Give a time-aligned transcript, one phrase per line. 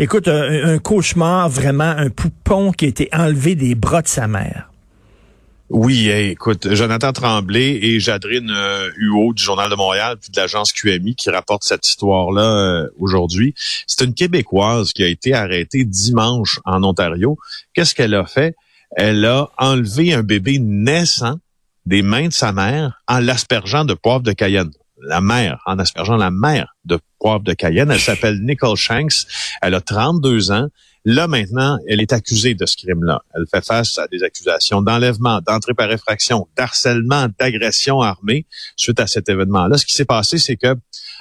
[0.00, 4.68] Écoute, un, cauchemar, vraiment, un poupon qui a été enlevé des bras de sa mère.
[5.70, 10.72] Oui, écoute, Jonathan Tremblay et Jadrine euh, Huot du Journal de Montréal puis de l'agence
[10.72, 13.54] QMI qui rapportent cette histoire-là euh, aujourd'hui.
[13.86, 17.38] C'est une Québécoise qui a été arrêtée dimanche en Ontario.
[17.74, 18.56] Qu'est-ce qu'elle a fait?
[18.96, 21.38] Elle a enlevé un bébé naissant
[21.86, 24.72] des mains de sa mère en l'aspergeant de poivre de Cayenne
[25.06, 27.90] la mère, en aspergeant la mère de poivre de Cayenne.
[27.90, 29.26] Elle s'appelle Nicole Shanks.
[29.62, 30.68] Elle a 32 ans.
[31.06, 33.20] Là, maintenant, elle est accusée de ce crime-là.
[33.34, 38.46] Elle fait face à des accusations d'enlèvement, d'entrée par effraction, d'harcèlement, d'agression armée
[38.76, 39.76] suite à cet événement-là.
[39.76, 40.74] Ce qui s'est passé, c'est que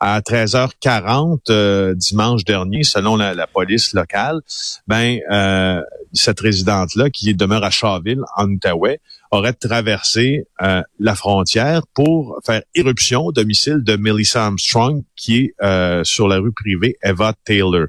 [0.00, 4.40] à 13h40 euh, dimanche dernier, selon la, police locale,
[4.86, 5.82] ben euh,
[6.12, 9.00] cette résidente-là, qui demeure à Charville, en Outaouais,
[9.30, 15.54] aurait traversé euh, la frontière pour faire éruption au domicile de Melissa Armstrong, qui est
[15.62, 17.86] euh, sur la rue privée Eva Taylor.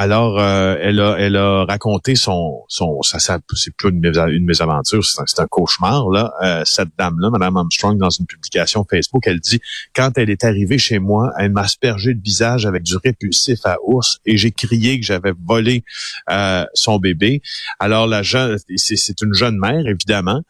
[0.00, 5.04] Alors, euh, elle, a, elle a raconté son, son ça, c'est plus une, une mésaventure,
[5.04, 6.32] c'est un, cauchemar là.
[6.40, 9.60] Euh, cette dame-là, Madame Armstrong, dans une publication Facebook, elle dit
[9.96, 13.78] quand elle est arrivée chez moi, elle m'a aspergé le visage avec du répulsif à
[13.82, 15.82] ours et j'ai crié que j'avais volé
[16.30, 17.42] euh, son bébé.
[17.80, 20.42] Alors la jeune, c'est une jeune mère évidemment,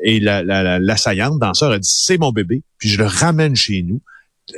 [0.00, 3.82] et la, la, l'assaillante danseur a dit c'est mon bébé, puis je le ramène chez
[3.82, 4.00] nous.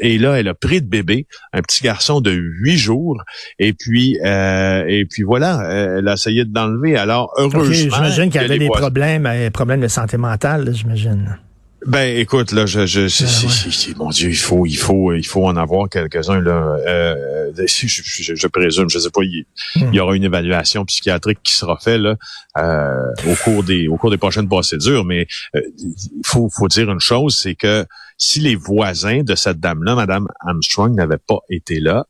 [0.00, 3.22] Et là, elle a pris de bébé, un petit garçon de huit jours,
[3.58, 6.96] et puis euh, et puis voilà, elle a essayé de l'enlever.
[6.96, 11.38] Alors heureusement, j'imagine qu'elle avait des problèmes, des euh, problèmes de santé mentale, j'imagine.
[11.86, 15.56] Ben, écoute, là, je, je, ah, mon Dieu, il faut, il faut, il faut en
[15.56, 16.76] avoir quelques-uns là.
[16.86, 19.44] Euh, je, je, je, présume, je sais pas, il,
[19.92, 22.16] y aura une évaluation psychiatrique qui sera faite là
[22.58, 25.04] euh, au cours des, au cours des prochaines procédures.
[25.04, 27.84] Mais euh, il faut, faut dire une chose, c'est que
[28.16, 32.06] si les voisins de cette dame-là, Madame Armstrong, n'avaient pas été là,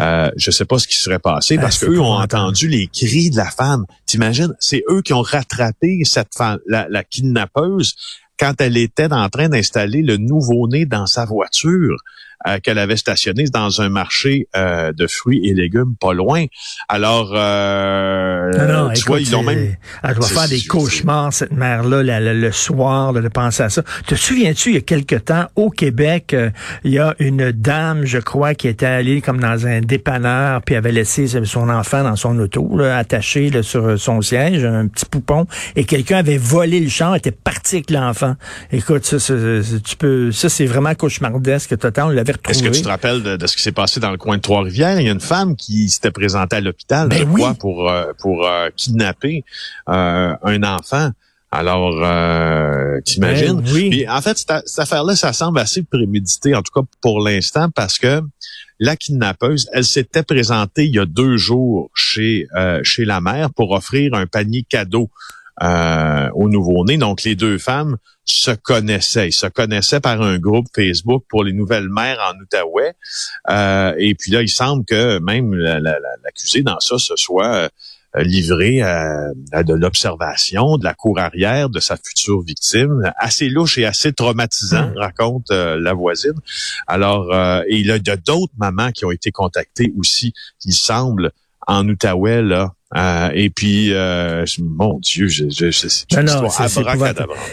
[0.00, 3.36] euh, je sais pas ce qui serait passé parce qu'eux ont entendu les cris de
[3.36, 3.86] la femme.
[4.04, 7.96] T'imagines, c'est eux qui ont rattrapé cette femme, la, la kidnappeuse
[8.38, 12.02] quand elle était en train d'installer le nouveau-né dans sa voiture
[12.46, 16.44] euh, qu'elle avait stationné dans un marché euh, de fruits et légumes pas loin.
[16.88, 19.74] Alors, euh, non, tu vois, ils ont même...
[20.02, 23.82] Elle doit faire des cauchemars, cette mère-là, le, soir, de penser à ça.
[24.06, 26.50] Te souviens-tu, il y a quelque temps, au Québec, euh,
[26.84, 30.76] il y a une dame, je crois, qui était allée comme dans un dépanneur, puis
[30.76, 35.84] avait laissé son enfant dans son auto, attaché sur son siège, un petit poupon, et
[35.84, 38.36] quelqu'un avait volé le champ, était parti avec l'enfant.
[38.72, 39.34] Écoute, ça, ça,
[39.84, 42.06] tu peux, ça c'est vraiment cauchemardesque total.
[42.06, 44.42] On est-ce que tu te rappelles de, ce qui s'est passé dans le coin de
[44.42, 45.00] Trois-Rivières?
[45.00, 48.68] Il y a une femme qui s'était présentée à l'hôpital, ben pour, euh, pour euh,
[48.76, 49.44] kidnapper
[49.88, 51.10] euh, un enfant.
[51.52, 53.60] Alors, euh, t'imagines?
[53.60, 54.06] Ben oui.
[54.08, 58.20] en fait, cette, affaire-là, ça semble assez prémédité, en tout cas pour l'instant, parce que
[58.78, 62.46] la kidnappeuse, elle s'était présentée il y a deux jours chez
[62.82, 65.10] chez la mère pour offrir un panier cadeau
[65.62, 66.98] euh, au nouveau-né.
[66.98, 69.28] Donc, les deux femmes se connaissaient.
[69.28, 72.94] Ils se connaissaient par un groupe Facebook pour les nouvelles mères en Outaouais.
[73.48, 77.68] Euh, et puis là, il semble que même l'accusé dans ça se soit euh,
[78.16, 79.30] livré à,
[79.62, 84.90] de l'observation de la cour arrière de sa future victime, assez louche et assez traumatisant,
[84.90, 84.98] hmm.
[84.98, 86.38] raconte la voisine.
[86.86, 87.34] Alors,
[87.66, 90.32] et il y a d'autres mamans qui ont été contactées aussi,
[90.64, 91.30] il semble,
[91.66, 96.48] en Outaouais, là, euh, et puis, euh, mon Dieu, je, je, je, non, non,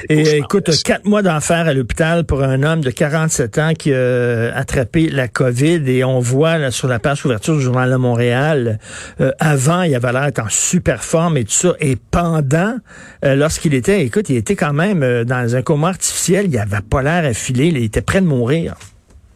[0.07, 4.55] Et écoute, quatre mois d'enfer à l'hôpital pour un homme de 47 ans qui a
[4.55, 5.89] attrapé la COVID.
[5.89, 8.77] Et on voit là, sur la page ouverture du Journal de Montréal,
[9.21, 11.73] euh, avant, il avait l'air d'être en super forme et tout ça.
[11.79, 12.77] Et pendant,
[13.23, 16.45] lorsqu'il était, écoute, il était quand même dans un coma artificiel.
[16.47, 17.67] Il avait pas l'air affilé.
[17.67, 18.75] Il était près de mourir.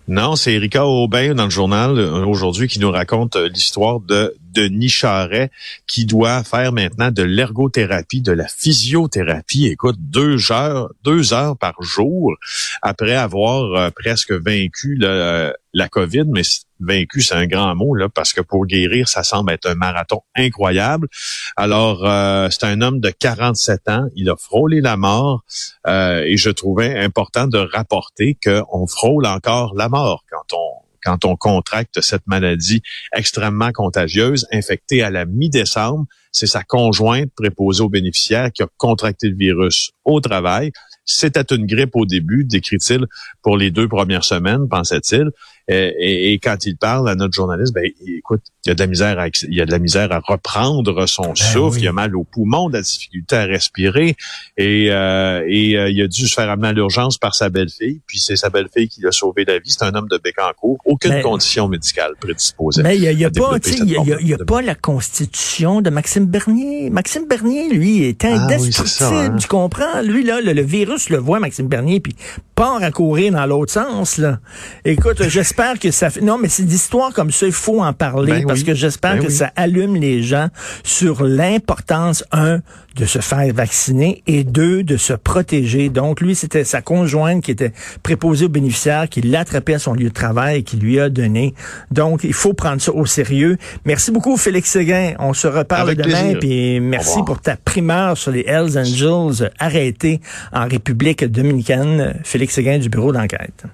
[0.07, 5.51] Non, c'est Erika Aubin dans le journal aujourd'hui qui nous raconte l'histoire de Denis Charret
[5.85, 9.67] qui doit faire maintenant de l'ergothérapie, de la physiothérapie.
[9.67, 12.33] Écoute, deux heures, deux heures par jour
[12.81, 16.41] après avoir euh, presque vaincu la, la COVID, mais
[16.79, 20.21] vaincu, c'est un grand mot là, parce que pour guérir, ça semble être un marathon
[20.35, 21.07] incroyable.
[21.55, 25.43] Alors, euh, c'est un homme de 47 ans, il a frôlé la mort,
[25.85, 31.23] euh, et je trouvais important de rapporter qu'on frôle encore la mort quand on quand
[31.23, 32.81] on contracte cette maladie
[33.15, 36.05] extrêmement contagieuse, infectée à la mi-décembre.
[36.33, 40.73] C'est sa conjointe préposée aux bénéficiaires qui a contracté le virus au travail.
[41.05, 43.05] C'était une grippe au début, décrit-il,
[43.41, 45.29] pour les deux premières semaines, pensait-il.
[45.67, 49.19] Et, quand il parle à notre journaliste, ben écoute, il y a de la misère
[49.19, 52.15] à, il y a de la misère à reprendre son ben souffle, il a mal
[52.15, 54.15] au poumon, de la difficulté à respirer
[54.57, 58.35] et, et il a dû se faire amener à l'urgence par sa belle-fille, puis c'est
[58.35, 59.69] sa belle-fille qui l'a sauvé la vie.
[59.69, 62.83] C'est un homme de Bécancourt, aucune condition médicale prédisposée.
[62.83, 66.89] Mais il n'y a, pas, il y a, pas la constitution de Maxime Bernier.
[66.89, 69.33] Maxime Bernier, lui, est ah indestructible.
[69.33, 69.35] Hein.
[69.39, 70.01] Tu comprends?
[70.01, 72.15] Lui, là, le, virus le voit, Maxime Bernier, puis
[72.55, 74.39] part à courir dans l'autre sens, là.
[74.85, 76.09] Écoute, j'espère que ça.
[76.21, 79.25] Non, mais c'est d'histoires comme ça, il faut en parler, ben parce que j'espère ben
[79.25, 80.49] que ça allume les gens
[80.83, 82.59] sur l'importance, un,
[82.95, 85.89] de se faire vacciner et deux, de se protéger.
[85.89, 87.73] Donc, lui, c'était sa conjointe qui était
[88.03, 91.09] préposée aux bénéficiaires, qui l'a attrapé à son lieu de travail et qui lui a
[91.09, 91.53] donné.
[91.91, 93.57] Donc, il faut prendre ça au sérieux.
[93.85, 95.13] Merci beaucoup, Félix Séguin.
[95.19, 96.35] On se reparle demain.
[96.39, 100.21] Puis merci pour ta primeur sur les Hells Angels arrêtés
[100.51, 102.15] en République dominicaine.
[102.23, 103.65] Félix Séguin du bureau d'enquête.